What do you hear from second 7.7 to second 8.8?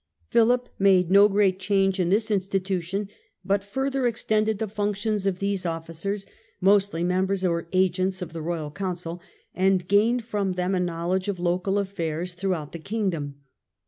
agents of the royal